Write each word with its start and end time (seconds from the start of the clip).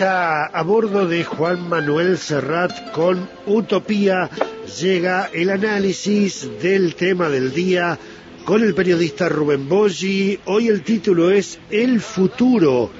está 0.00 0.46
a 0.46 0.62
bordo 0.62 1.06
de 1.06 1.24
Juan 1.24 1.68
Manuel 1.68 2.16
Serrat 2.16 2.90
con 2.92 3.28
Utopía. 3.44 4.30
Llega 4.80 5.28
el 5.30 5.50
análisis 5.50 6.48
del 6.62 6.94
tema 6.94 7.28
del 7.28 7.52
día 7.52 7.98
con 8.46 8.62
el 8.62 8.74
periodista 8.74 9.28
Rubén 9.28 9.68
Boggi. 9.68 10.40
Hoy 10.46 10.68
el 10.68 10.84
título 10.84 11.30
es 11.30 11.60
El 11.70 12.00
futuro, 12.00 12.90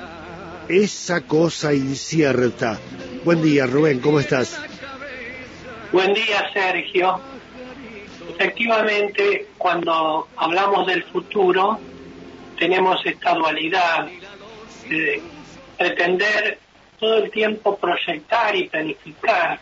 esa 0.68 1.22
cosa 1.22 1.72
incierta. 1.72 2.78
Buen 3.24 3.40
día, 3.40 3.64
Rubén, 3.64 4.00
¿cómo 4.00 4.20
estás? 4.20 4.60
Buen 5.92 6.12
día, 6.12 6.50
Sergio. 6.52 7.18
Efectivamente, 8.28 9.48
cuando 9.56 10.28
hablamos 10.36 10.86
del 10.86 11.02
futuro, 11.04 11.80
tenemos 12.58 13.00
esta 13.06 13.32
dualidad 13.36 14.06
de 14.90 15.22
pretender 15.78 16.58
todo 17.00 17.16
el 17.16 17.30
tiempo 17.30 17.76
proyectar 17.78 18.54
y 18.54 18.68
planificar 18.68 19.58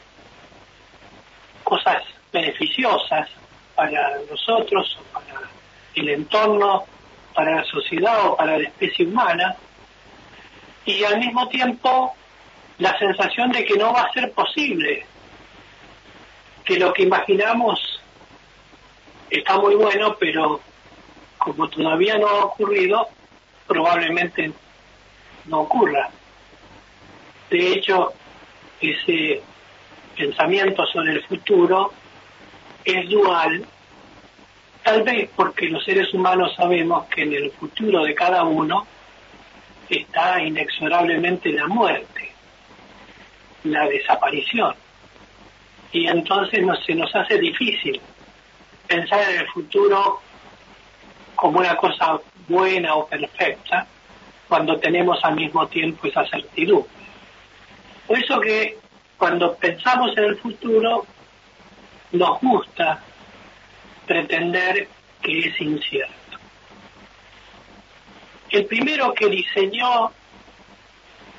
cosas 1.62 2.02
beneficiosas 2.33 3.29
para 3.74 4.19
nosotros, 4.29 4.98
para 5.12 5.41
el 5.95 6.09
entorno, 6.09 6.84
para 7.32 7.56
la 7.56 7.65
sociedad 7.65 8.27
o 8.27 8.37
para 8.37 8.59
la 8.59 8.65
especie 8.65 9.06
humana, 9.06 9.56
y 10.84 11.05
al 11.05 11.19
mismo 11.20 11.48
tiempo 11.48 12.15
la 12.79 12.98
sensación 12.98 13.52
de 13.52 13.65
que 13.65 13.77
no 13.77 13.93
va 13.93 14.02
a 14.02 14.12
ser 14.12 14.32
posible, 14.32 15.07
que 16.65 16.79
lo 16.79 16.93
que 16.93 17.05
imaginamos 17.05 18.01
está 19.30 19.59
muy 19.59 19.77
bueno, 19.77 20.16
pero 20.18 20.60
como 21.38 21.68
todavía 21.68 22.18
no 22.18 22.27
ha 22.27 22.45
ocurrido, 22.46 23.09
probablemente 23.66 24.52
no 25.46 25.60
ocurra. 25.60 26.10
De 27.51 27.73
hecho, 27.73 28.12
ese 28.80 29.43
pensamiento 30.16 30.84
sobre 30.87 31.12
el 31.12 31.25
futuro 31.25 31.93
es 32.85 33.09
dual, 33.09 33.65
tal 34.82 35.02
vez 35.02 35.30
porque 35.35 35.68
los 35.68 35.85
seres 35.85 36.13
humanos 36.13 36.55
sabemos 36.57 37.07
que 37.07 37.23
en 37.23 37.32
el 37.32 37.51
futuro 37.52 38.05
de 38.05 38.15
cada 38.15 38.45
uno 38.45 38.87
está 39.88 40.43
inexorablemente 40.43 41.52
la 41.52 41.66
muerte, 41.66 42.32
la 43.65 43.87
desaparición. 43.87 44.74
Y 45.93 46.07
entonces 46.07 46.60
se 46.85 46.95
nos 46.95 47.15
hace 47.15 47.38
difícil 47.38 48.01
pensar 48.87 49.21
en 49.30 49.40
el 49.40 49.49
futuro 49.49 50.21
como 51.35 51.60
una 51.60 51.77
cosa 51.77 52.21
buena 52.49 52.95
o 52.95 53.07
perfecta, 53.07 53.87
cuando 54.49 54.79
tenemos 54.79 55.18
al 55.23 55.37
mismo 55.37 55.66
tiempo 55.68 56.07
esa 56.07 56.27
certidumbre. 56.27 56.98
Por 58.09 58.18
eso 58.18 58.40
que 58.40 58.78
cuando 59.18 59.54
pensamos 59.56 60.16
en 60.16 60.24
el 60.24 60.37
futuro, 60.38 61.04
nos 62.12 62.40
gusta 62.40 63.02
pretender 64.06 64.88
que 65.20 65.41
es 65.41 65.60
incierto. 65.60 66.15
El 68.50 68.65
primero 68.65 69.12
que 69.12 69.28
diseñó 69.28 70.10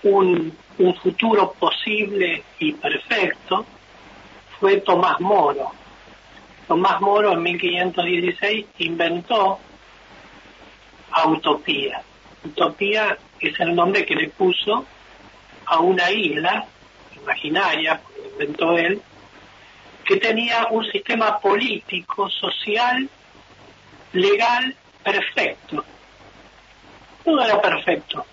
un, 0.04 0.56
futuro 1.02 1.52
posible 1.60 2.44
y 2.60 2.72
perfecto 2.74 3.66
fue 4.60 4.78
Tomás 4.82 5.20
Moro. 5.20 5.72
Tomás 6.68 7.02
Moro 7.02 7.34
en 7.34 7.42
1516 7.42 8.66
inventó 8.78 9.60
a 11.12 11.28
Utopía. 11.28 12.02
Utopía 12.46 13.18
es 13.40 13.60
el 13.60 13.76
nombre 13.76 14.06
que 14.06 14.16
le 14.16 14.30
puso 14.30 14.86
a 15.70 15.80
una 15.80 16.12
isla 16.12 16.66
imaginaria, 17.16 18.02
inventó 18.32 18.78
él, 18.78 19.02
que 20.04 20.18
tenía 20.18 20.68
un 20.72 20.84
sistema 20.92 21.40
político, 21.40 22.28
social, 22.30 23.08
legal 24.14 24.76
perfecto. 25.04 25.86
Todo 27.24 27.44
era 27.44 27.62
perfecto. 27.62 28.26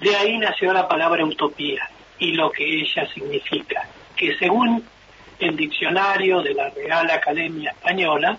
De 0.00 0.16
ahí 0.16 0.36
nació 0.38 0.72
la 0.72 0.88
palabra 0.88 1.24
utopía 1.24 1.88
y 2.18 2.32
lo 2.32 2.50
que 2.50 2.64
ella 2.64 3.06
significa, 3.14 3.88
que 4.16 4.36
según 4.38 4.84
el 5.38 5.56
diccionario 5.56 6.42
de 6.42 6.54
la 6.54 6.70
Real 6.70 7.08
Academia 7.10 7.70
Española, 7.70 8.36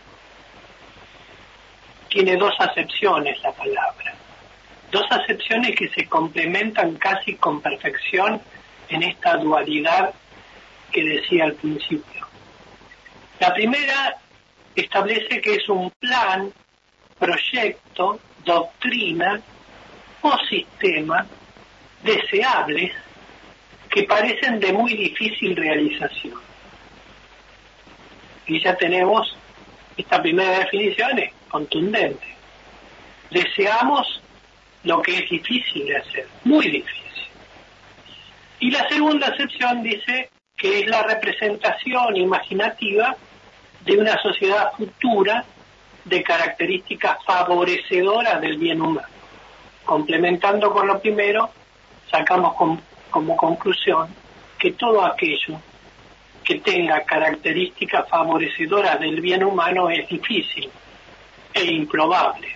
tiene 2.10 2.36
dos 2.36 2.54
acepciones 2.60 3.42
la 3.42 3.52
palabra. 3.54 4.16
Dos 4.92 5.06
acepciones 5.10 5.76
que 5.76 5.90
se 5.90 6.06
complementan 6.08 6.96
casi 6.96 7.36
con 7.36 7.62
perfección 7.62 8.42
en 8.90 9.04
esta 9.04 9.38
dualidad 9.38 10.14
que 10.92 11.04
decía 11.04 11.46
al 11.46 11.54
principio. 11.54 12.28
La 13.40 13.54
primera 13.54 14.16
establece 14.76 15.42
que 15.42 15.56
es 15.56 15.70
un 15.70 15.92
plan, 15.92 16.52
proyecto, 17.20 18.20
doctrina 18.46 19.42
o 20.22 20.38
sistema 20.50 21.26
deseables 22.04 22.94
que 23.90 24.04
parecen 24.04 24.60
de 24.60 24.72
muy 24.72 24.96
difícil 24.96 25.56
realización. 25.56 26.40
Y 28.46 28.64
ya 28.64 28.76
tenemos 28.76 29.38
esta 29.98 30.22
primera 30.22 30.60
definición 30.60 31.18
es 31.20 31.34
contundente. 31.50 32.28
Deseamos 33.32 34.22
lo 34.88 35.02
que 35.02 35.18
es 35.18 35.30
difícil 35.30 35.86
de 35.86 35.98
hacer, 35.98 36.28
muy 36.46 36.66
difícil. 36.70 37.28
Y 38.60 38.72
la 38.72 38.88
segunda 38.88 39.28
acepción 39.28 39.84
dice 39.84 40.30
que 40.56 40.80
es 40.80 40.88
la 40.88 41.04
representación 41.04 42.16
imaginativa 42.16 43.16
de 43.82 43.98
una 43.98 44.20
sociedad 44.22 44.72
futura 44.72 45.44
de 46.06 46.24
características 46.24 47.18
favorecedoras 47.26 48.40
del 48.42 48.58
bien 48.58 48.82
humano. 48.82 49.08
Complementando 49.84 50.72
con 50.72 50.88
lo 50.88 51.00
primero, 51.00 51.50
sacamos 52.10 52.56
como 53.10 53.36
conclusión 53.36 54.08
que 54.58 54.72
todo 54.72 55.06
aquello 55.06 55.62
que 56.44 56.60
tenga 56.60 57.04
características 57.04 58.08
favorecedoras 58.10 59.00
del 59.02 59.20
bien 59.20 59.44
humano 59.44 59.90
es 59.90 60.08
difícil 60.08 60.70
e 61.54 61.66
improbable. 61.66 62.48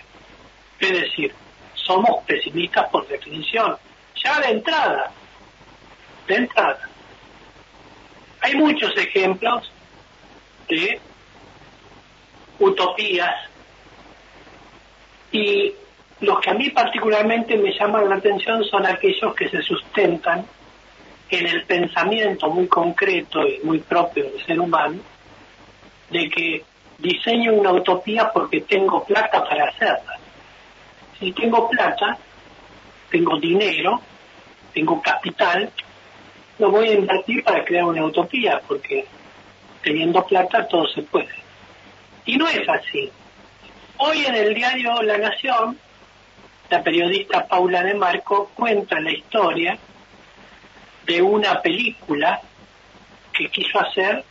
Es 0.80 0.92
decir, 0.92 1.32
somos 1.92 2.24
pesimistas 2.24 2.88
por 2.88 3.06
definición, 3.06 3.76
ya 4.14 4.40
de 4.40 4.48
entrada, 4.48 5.10
de 6.26 6.34
entrada. 6.36 6.88
Hay 8.40 8.54
muchos 8.54 8.96
ejemplos 8.96 9.70
de 10.68 10.98
utopías 12.58 13.34
y 15.32 15.74
los 16.20 16.40
que 16.40 16.50
a 16.50 16.54
mí 16.54 16.70
particularmente 16.70 17.56
me 17.56 17.72
llaman 17.78 18.08
la 18.08 18.16
atención 18.16 18.64
son 18.64 18.86
aquellos 18.86 19.34
que 19.34 19.48
se 19.48 19.62
sustentan 19.62 20.46
en 21.28 21.46
el 21.46 21.64
pensamiento 21.64 22.48
muy 22.48 22.68
concreto 22.68 23.46
y 23.46 23.60
muy 23.64 23.80
propio 23.80 24.24
del 24.24 24.46
ser 24.46 24.60
humano, 24.60 25.00
de 26.10 26.28
que 26.28 26.64
diseño 26.98 27.54
una 27.54 27.72
utopía 27.72 28.30
porque 28.32 28.60
tengo 28.62 29.04
plata 29.04 29.44
para 29.44 29.68
hacerla. 29.68 30.11
Si 31.22 31.30
tengo 31.30 31.70
plata, 31.70 32.18
tengo 33.08 33.38
dinero, 33.38 34.00
tengo 34.74 35.00
capital, 35.00 35.70
lo 36.58 36.72
voy 36.72 36.88
a 36.88 36.94
invertir 36.94 37.44
para 37.44 37.64
crear 37.64 37.84
una 37.84 38.04
utopía, 38.04 38.60
porque 38.66 39.06
teniendo 39.84 40.26
plata 40.26 40.66
todo 40.66 40.88
se 40.88 41.02
puede. 41.02 41.30
Y 42.24 42.36
no 42.36 42.48
es 42.48 42.68
así. 42.68 43.08
Hoy 43.98 44.24
en 44.24 44.34
el 44.34 44.52
diario 44.52 45.00
La 45.02 45.16
Nación, 45.16 45.78
la 46.68 46.82
periodista 46.82 47.46
Paula 47.46 47.84
de 47.84 47.94
Marco 47.94 48.50
cuenta 48.56 48.98
la 48.98 49.12
historia 49.12 49.78
de 51.06 51.22
una 51.22 51.62
película 51.62 52.40
que 53.32 53.48
quiso 53.48 53.78
hacer 53.78 54.24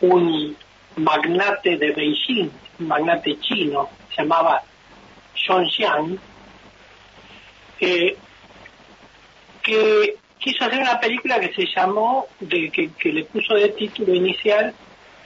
un 0.00 0.56
magnate 0.96 1.76
de 1.76 1.90
Beijing, 1.90 2.50
un 2.78 2.88
magnate 2.88 3.38
chino, 3.40 3.90
se 4.08 4.22
llamaba 4.22 4.62
John 5.36 5.68
Xiang, 5.68 6.18
que 7.78 8.16
quiso 10.38 10.64
hacer 10.64 10.78
una 10.80 11.00
película 11.00 11.40
que 11.40 11.52
se 11.52 11.66
llamó, 11.66 12.26
de, 12.40 12.70
que, 12.70 13.12
le 13.12 13.24
puso 13.24 13.54
de 13.54 13.70
título 13.70 14.14
inicial 14.14 14.72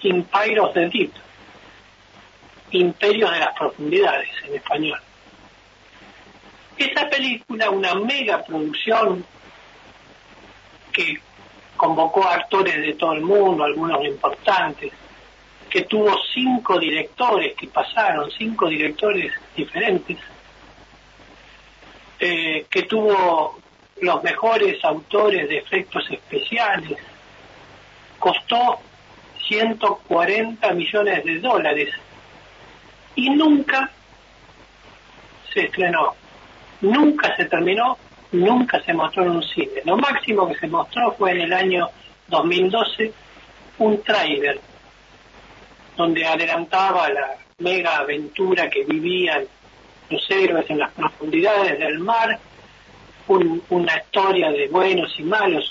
Empire 0.02 0.60
of 0.60 0.72
the 0.72 0.88
Deep, 0.88 1.12
Imperio 2.70 3.30
de 3.30 3.38
las 3.38 3.54
Profundidades 3.56 4.30
en 4.46 4.54
español. 4.54 4.98
Esa 6.78 7.08
película, 7.10 7.68
una 7.68 7.94
mega 7.96 8.42
producción 8.42 9.24
que 10.92 11.20
convocó 11.76 12.26
a 12.26 12.36
actores 12.36 12.76
de 12.76 12.94
todo 12.94 13.12
el 13.12 13.20
mundo, 13.20 13.64
algunos 13.64 14.02
importantes, 14.04 14.90
que 15.70 15.82
tuvo 15.82 16.12
cinco 16.34 16.78
directores 16.80 17.54
que 17.56 17.68
pasaron, 17.68 18.28
cinco 18.32 18.68
directores 18.68 19.32
diferentes, 19.56 20.18
eh, 22.18 22.66
que 22.68 22.82
tuvo 22.82 23.60
los 24.00 24.22
mejores 24.22 24.84
autores 24.84 25.48
de 25.48 25.58
efectos 25.58 26.04
especiales, 26.10 26.98
costó 28.18 28.80
140 29.46 30.72
millones 30.72 31.24
de 31.24 31.38
dólares 31.38 31.94
y 33.14 33.30
nunca 33.30 33.90
se 35.54 35.66
estrenó, 35.66 36.14
nunca 36.80 37.34
se 37.36 37.44
terminó, 37.44 37.96
nunca 38.32 38.82
se 38.82 38.92
mostró 38.92 39.22
en 39.22 39.30
un 39.30 39.42
cine. 39.42 39.82
Lo 39.84 39.96
máximo 39.96 40.48
que 40.48 40.58
se 40.58 40.66
mostró 40.66 41.12
fue 41.12 41.30
en 41.32 41.42
el 41.42 41.52
año 41.52 41.88
2012 42.28 43.12
un 43.78 44.02
tráiler 44.02 44.60
donde 46.00 46.24
adelantaba 46.24 47.10
la 47.10 47.36
mega 47.58 47.98
aventura 47.98 48.70
que 48.70 48.84
vivían 48.84 49.44
los 50.08 50.30
héroes 50.30 50.64
en 50.70 50.78
las 50.78 50.90
profundidades 50.92 51.78
del 51.78 51.98
mar, 51.98 52.38
una 53.28 53.96
historia 53.98 54.50
de 54.50 54.68
buenos 54.68 55.14
y 55.18 55.22
malos, 55.22 55.70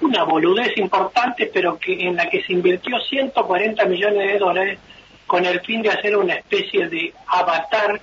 una 0.00 0.22
boludez 0.22 0.76
importante, 0.78 1.50
pero 1.52 1.76
que 1.78 1.92
en 1.92 2.14
la 2.14 2.30
que 2.30 2.44
se 2.44 2.52
invirtió 2.52 2.98
140 3.00 3.84
millones 3.86 4.32
de 4.32 4.38
dólares 4.38 4.78
con 5.26 5.44
el 5.44 5.60
fin 5.62 5.82
de 5.82 5.90
hacer 5.90 6.16
una 6.16 6.34
especie 6.34 6.88
de 6.88 7.12
avatar 7.26 8.00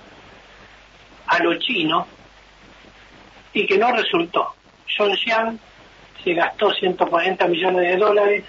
a 1.26 1.42
lo 1.42 1.58
chino 1.58 2.06
y 3.54 3.66
que 3.66 3.78
no 3.78 3.90
resultó. 3.90 4.54
John 4.96 5.16
Xiang 5.16 5.58
se 6.22 6.34
gastó 6.34 6.72
140 6.72 7.48
millones 7.48 7.90
de 7.90 7.96
dólares, 7.96 8.44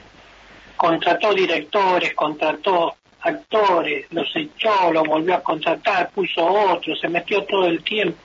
contrató 0.79 1.33
directores, 1.33 2.13
contrató 2.13 2.95
actores, 3.19 4.05
los 4.11 4.33
echó, 4.33 4.93
los 4.93 5.03
volvió 5.05 5.35
a 5.35 5.43
contratar, 5.43 6.09
puso 6.11 6.41
otros, 6.41 6.97
se 7.01 7.09
metió 7.09 7.43
todo 7.43 7.65
el 7.65 7.83
tiempo 7.83 8.17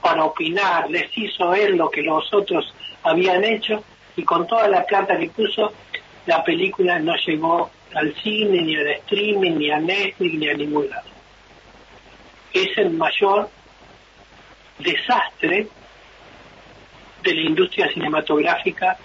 para 0.00 0.24
opinar, 0.24 0.90
les 0.90 1.16
hizo 1.16 1.54
él 1.54 1.76
lo 1.76 1.88
que 1.88 2.02
los 2.02 2.34
otros 2.34 2.74
habían 3.04 3.44
hecho 3.44 3.84
y 4.16 4.24
con 4.24 4.48
toda 4.48 4.66
la 4.66 4.84
plata 4.84 5.16
que 5.16 5.28
puso, 5.28 5.72
la 6.26 6.42
película 6.42 6.98
no 6.98 7.14
llegó 7.24 7.70
al 7.94 8.12
cine, 8.16 8.62
ni 8.62 8.74
al 8.74 8.88
streaming, 8.88 9.52
ni 9.58 9.70
a 9.70 9.78
Netflix, 9.78 10.34
ni 10.34 10.48
a 10.48 10.54
ningún 10.54 10.90
lado. 10.90 11.08
Es 12.52 12.76
el 12.78 12.90
mayor 12.90 13.48
desastre 14.80 15.68
de 17.22 17.34
la 17.34 17.40
industria 17.42 17.88
cinematográfica 17.92 18.98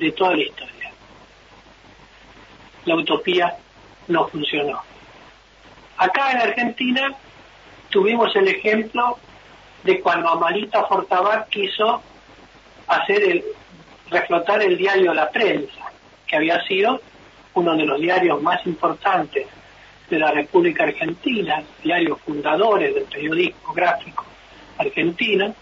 de 0.00 0.10
toda 0.10 0.34
la 0.34 0.42
historia. 0.42 0.83
La 2.84 2.96
utopía 2.96 3.56
no 4.08 4.28
funcionó. 4.28 4.80
Acá 5.96 6.32
en 6.32 6.38
Argentina 6.38 7.14
tuvimos 7.88 8.34
el 8.36 8.48
ejemplo 8.48 9.18
de 9.84 10.00
cuando 10.00 10.30
Amalita 10.30 10.84
Fortabat 10.84 11.48
quiso 11.48 12.02
hacer 12.88 13.22
el, 13.22 13.44
reflotar 14.10 14.62
el 14.62 14.76
diario 14.76 15.14
La 15.14 15.30
Prensa, 15.30 15.92
que 16.26 16.36
había 16.36 16.62
sido 16.64 17.00
uno 17.54 17.76
de 17.76 17.84
los 17.84 18.00
diarios 18.00 18.42
más 18.42 18.64
importantes 18.66 19.46
de 20.10 20.18
la 20.18 20.30
República 20.32 20.84
Argentina, 20.84 21.62
diarios 21.82 22.20
fundadores 22.20 22.94
del 22.94 23.04
periodismo 23.04 23.72
gráfico 23.72 24.24
argentino, 24.78 25.54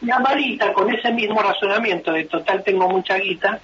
y 0.00 0.10
Amalita, 0.10 0.72
con 0.72 0.92
ese 0.92 1.12
mismo 1.12 1.40
razonamiento 1.40 2.12
de 2.12 2.24
total 2.24 2.62
tengo 2.64 2.88
mucha 2.88 3.16
guita, 3.18 3.60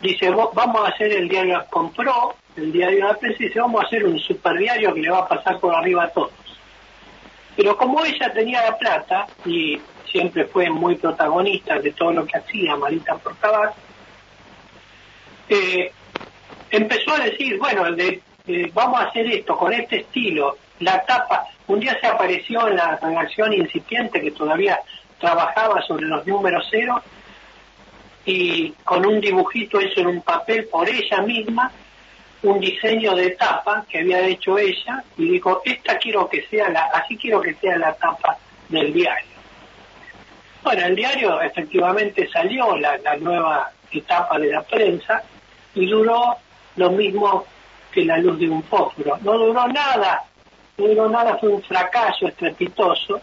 dice, 0.00 0.30
vamos 0.30 0.84
a 0.84 0.88
hacer 0.88 1.12
el 1.12 1.28
diario, 1.28 1.64
compró 1.70 2.34
el 2.56 2.72
diario 2.72 3.06
La 3.06 3.14
Prensa 3.14 3.42
y 3.42 3.46
dice, 3.46 3.60
vamos 3.60 3.82
a 3.82 3.86
hacer 3.86 4.04
un 4.04 4.18
superdiario 4.18 4.94
que 4.94 5.00
le 5.00 5.10
va 5.10 5.18
a 5.18 5.28
pasar 5.28 5.58
por 5.58 5.74
arriba 5.74 6.04
a 6.04 6.08
todos. 6.08 6.32
Pero 7.56 7.76
como 7.76 8.04
ella 8.04 8.32
tenía 8.32 8.62
la 8.62 8.78
plata 8.78 9.26
y 9.44 9.80
siempre 10.10 10.44
fue 10.46 10.70
muy 10.70 10.94
protagonista 10.96 11.78
de 11.78 11.92
todo 11.92 12.12
lo 12.12 12.26
que 12.26 12.38
hacía 12.38 12.76
Marita 12.76 13.16
Portabat, 13.16 13.74
eh, 15.48 15.92
empezó 16.70 17.14
a 17.14 17.24
decir, 17.24 17.58
bueno, 17.58 17.86
eh, 17.96 18.70
vamos 18.72 19.00
a 19.00 19.04
hacer 19.04 19.26
esto 19.26 19.56
con 19.56 19.72
este 19.72 20.00
estilo, 20.00 20.56
la 20.80 21.04
tapa, 21.04 21.46
un 21.66 21.80
día 21.80 21.98
se 22.00 22.06
apareció 22.06 22.68
en 22.68 22.76
la 22.76 22.96
redacción 22.96 23.52
incipiente 23.52 24.20
que 24.20 24.30
todavía 24.30 24.80
trabajaba 25.18 25.82
sobre 25.82 26.06
los 26.06 26.26
números 26.26 26.66
cero 26.70 27.02
y 28.28 28.74
con 28.84 29.06
un 29.06 29.20
dibujito 29.20 29.80
hecho 29.80 30.00
en 30.00 30.08
un 30.08 30.20
papel 30.20 30.66
por 30.66 30.86
ella 30.86 31.22
misma 31.22 31.72
un 32.42 32.60
diseño 32.60 33.14
de 33.14 33.30
tapa 33.30 33.86
que 33.88 34.00
había 34.00 34.20
hecho 34.26 34.58
ella 34.58 35.02
y 35.16 35.30
dijo, 35.30 35.62
esta 35.64 35.96
quiero 35.96 36.28
que 36.28 36.46
sea 36.46 36.68
la, 36.68 36.82
así 36.92 37.16
quiero 37.16 37.40
que 37.40 37.54
sea 37.54 37.78
la 37.78 37.94
tapa 37.94 38.36
del 38.68 38.92
diario. 38.92 39.38
Bueno, 40.62 40.86
el 40.86 40.94
diario 40.94 41.40
efectivamente 41.40 42.28
salió 42.30 42.76
la, 42.76 42.98
la 42.98 43.16
nueva 43.16 43.70
etapa 43.90 44.38
de 44.38 44.52
la 44.52 44.62
prensa 44.62 45.22
y 45.74 45.86
duró 45.86 46.36
lo 46.76 46.90
mismo 46.90 47.46
que 47.90 48.04
la 48.04 48.18
luz 48.18 48.38
de 48.38 48.50
un 48.50 48.62
fósforo. 48.62 49.18
No 49.22 49.38
duró 49.38 49.66
nada, 49.68 50.22
no 50.76 50.86
duró 50.86 51.08
nada, 51.08 51.38
fue 51.38 51.48
un 51.48 51.62
fracaso 51.62 52.28
estrepitoso, 52.28 53.20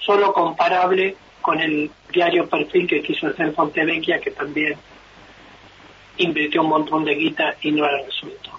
solo 0.00 0.32
comparable 0.32 1.16
con 1.42 1.60
el 1.60 1.90
diario 2.12 2.48
Perfil 2.48 2.86
que 2.86 3.02
quiso 3.02 3.26
hacer 3.26 3.52
Fontevecchia, 3.52 4.20
que 4.20 4.30
también 4.30 4.76
invirtió 6.16 6.62
un 6.62 6.68
montón 6.68 7.04
de 7.04 7.14
guita 7.14 7.56
y 7.60 7.72
no 7.72 7.84
era 7.84 8.02
resuelto. 8.04 8.50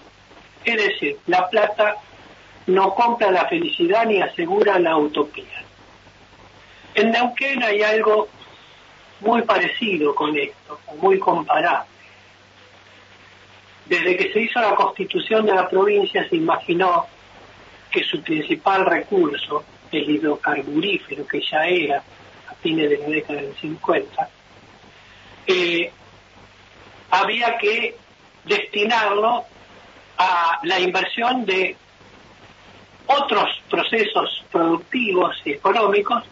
Es 0.63 0.77
decir, 0.77 1.17
la 1.27 1.49
plata 1.49 1.95
no 2.67 2.93
compra 2.93 3.31
la 3.31 3.45
felicidad 3.45 4.05
ni 4.05 4.21
asegura 4.21 4.79
la 4.79 4.97
utopía. 4.97 5.63
En 6.95 7.11
Neuquén 7.11 7.63
hay 7.63 7.81
algo 7.81 8.27
muy 9.21 9.41
parecido 9.43 10.13
con 10.13 10.37
esto, 10.37 10.79
muy 11.01 11.17
comparable. 11.19 11.87
Desde 13.85 14.15
que 14.15 14.31
se 14.31 14.41
hizo 14.41 14.61
la 14.61 14.75
constitución 14.75 15.45
de 15.45 15.53
la 15.53 15.67
provincia 15.67 16.27
se 16.29 16.35
imaginó 16.35 17.05
que 17.91 18.03
su 18.03 18.21
principal 18.21 18.85
recurso, 18.85 19.63
el 19.91 20.09
hidrocarburífero, 20.09 21.27
que 21.27 21.41
ya 21.41 21.65
era 21.65 22.03
fines 22.63 22.89
de 22.89 22.97
la 22.97 23.07
década 23.07 23.41
del 23.41 23.55
50, 23.55 24.29
eh, 25.45 25.91
había 27.11 27.57
que 27.57 27.95
destinarlo 28.45 29.45
a 30.17 30.59
la 30.63 30.79
inversión 30.79 31.45
de 31.45 31.75
otros 33.05 33.49
procesos 33.69 34.45
productivos 34.51 35.35
y 35.45 35.51
económicos 35.51 36.23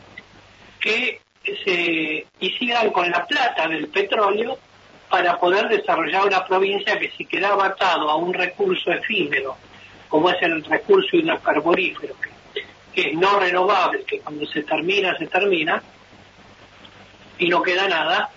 que 0.79 1.21
se 1.63 2.25
hicieran 2.39 2.91
con 2.91 3.09
la 3.11 3.25
plata 3.25 3.67
del 3.67 3.87
petróleo 3.87 4.57
para 5.09 5.37
poder 5.37 5.67
desarrollar 5.67 6.25
una 6.25 6.45
provincia 6.45 6.97
que 6.97 7.11
si 7.11 7.25
quedaba 7.25 7.65
atado 7.65 8.09
a 8.09 8.15
un 8.15 8.33
recurso 8.33 8.91
efímero, 8.91 9.57
como 10.07 10.29
es 10.29 10.41
el 10.41 10.63
recurso 10.63 11.17
hidrocarburífero, 11.17 12.15
que, 12.19 12.29
que 12.93 13.09
es 13.09 13.17
no 13.17 13.39
renovable, 13.39 14.03
que 14.05 14.19
cuando 14.19 14.45
se 14.45 14.63
termina, 14.63 15.17
se 15.17 15.27
termina, 15.27 15.83
y 17.41 17.47
no 17.47 17.63
queda 17.63 17.87
nada, 17.87 18.29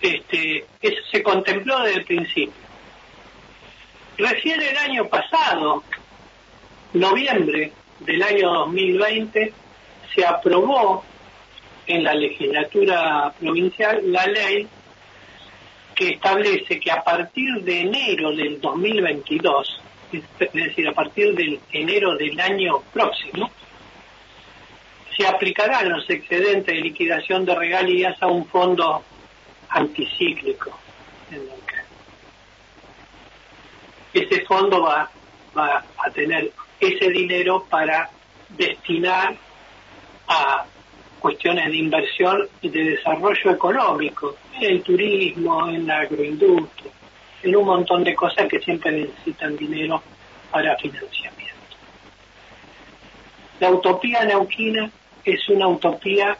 este, 0.00 0.64
eso 0.80 1.02
se 1.12 1.22
contempló 1.22 1.78
desde 1.80 1.98
el 1.98 2.04
principio. 2.06 2.54
Recién 4.16 4.62
el 4.62 4.76
año 4.78 5.06
pasado, 5.08 5.84
noviembre 6.94 7.70
del 8.00 8.22
año 8.22 8.50
2020, 8.50 9.52
se 10.14 10.24
aprobó 10.24 11.04
en 11.86 12.02
la 12.02 12.14
legislatura 12.14 13.30
provincial 13.38 14.10
la 14.10 14.24
ley 14.26 14.66
que 15.94 16.08
establece 16.08 16.80
que 16.80 16.90
a 16.90 17.04
partir 17.04 17.62
de 17.62 17.80
enero 17.82 18.34
del 18.34 18.58
2022, 18.58 19.82
es 20.12 20.52
decir, 20.54 20.88
a 20.88 20.92
partir 20.92 21.34
del 21.34 21.60
enero 21.72 22.16
del 22.16 22.40
año 22.40 22.80
próximo, 22.90 23.50
se 25.20 25.26
aplicarán 25.26 25.90
los 25.90 26.08
excedentes 26.08 26.74
de 26.74 26.80
liquidación 26.80 27.44
de 27.44 27.54
regalías 27.54 28.16
a 28.22 28.26
un 28.26 28.46
fondo 28.46 29.04
anticíclico 29.68 30.78
Ese 34.14 34.40
fondo 34.46 34.82
va, 34.82 35.10
va 35.56 35.84
a 36.04 36.10
tener 36.10 36.50
ese 36.80 37.10
dinero 37.10 37.66
para 37.68 38.08
destinar 38.48 39.36
a 40.26 40.64
cuestiones 41.20 41.66
de 41.66 41.76
inversión 41.76 42.48
y 42.62 42.70
de 42.70 42.84
desarrollo 42.96 43.50
económico, 43.50 44.36
en 44.54 44.70
el 44.70 44.82
turismo, 44.82 45.68
en 45.68 45.86
la 45.86 46.00
agroindustria, 46.00 46.90
en 47.42 47.56
un 47.56 47.66
montón 47.66 48.02
de 48.02 48.14
cosas 48.14 48.48
que 48.48 48.58
siempre 48.60 48.90
necesitan 48.90 49.54
dinero 49.56 50.02
para 50.50 50.76
financiamiento. 50.78 51.54
La 53.60 53.70
utopía 53.70 54.24
neuquina 54.24 54.90
es 55.24 55.48
una 55.48 55.68
utopía 55.68 56.36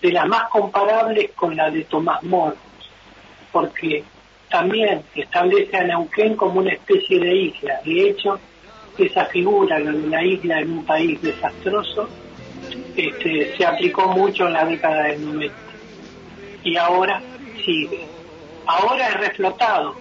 de 0.00 0.12
las 0.12 0.26
más 0.26 0.48
comparables 0.50 1.30
con 1.32 1.56
la 1.56 1.70
de 1.70 1.84
Tomás 1.84 2.22
Moro, 2.22 2.56
porque 3.52 4.04
también 4.50 5.02
establece 5.14 5.76
a 5.76 5.84
Neuquén 5.84 6.36
como 6.36 6.60
una 6.60 6.72
especie 6.72 7.18
de 7.18 7.34
isla. 7.34 7.80
De 7.84 8.10
hecho, 8.10 8.38
esa 8.98 9.24
figura, 9.26 9.78
de 9.78 9.92
la 10.08 10.24
isla 10.24 10.60
en 10.60 10.70
un 10.70 10.84
país 10.84 11.20
desastroso, 11.22 12.08
este, 12.96 13.56
se 13.56 13.66
aplicó 13.66 14.08
mucho 14.08 14.46
en 14.46 14.52
la 14.52 14.64
década 14.64 15.04
del 15.04 15.24
90 15.24 15.54
y 16.64 16.76
ahora 16.76 17.20
sigue. 17.64 18.06
Ahora 18.66 19.08
es 19.08 19.14
reflotado. 19.14 19.94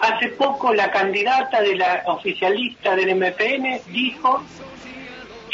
Hace 0.00 0.28
poco 0.30 0.74
la 0.74 0.90
candidata 0.90 1.62
de 1.62 1.76
la 1.76 2.02
oficialista 2.06 2.94
del 2.94 3.16
MPN 3.16 3.80
dijo 3.88 4.42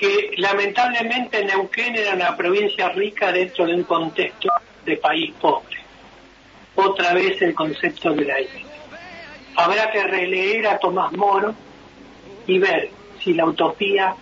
que 0.00 0.30
lamentablemente 0.38 1.44
Neuquén 1.44 1.94
era 1.94 2.14
una 2.14 2.34
provincia 2.34 2.88
rica 2.88 3.30
dentro 3.30 3.66
de 3.66 3.74
un 3.74 3.82
contexto 3.82 4.48
de 4.86 4.96
país 4.96 5.34
pobre. 5.38 5.76
Otra 6.74 7.12
vez 7.12 7.42
el 7.42 7.54
concepto 7.54 8.14
de 8.14 8.24
la 8.24 8.40
isla. 8.40 8.60
Habrá 9.56 9.90
que 9.90 10.02
releer 10.02 10.66
a 10.68 10.78
Tomás 10.78 11.12
Moro 11.12 11.54
y 12.46 12.58
ver 12.58 12.88
si 13.22 13.34
la 13.34 13.44
utopía 13.44 14.14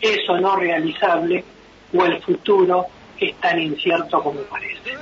es 0.00 0.26
o 0.30 0.40
no 0.40 0.56
realizable 0.56 1.44
o 1.92 2.04
el 2.06 2.22
futuro 2.22 2.86
es 3.20 3.34
tan 3.36 3.60
incierto 3.60 4.22
como 4.22 4.40
parece. 4.44 4.96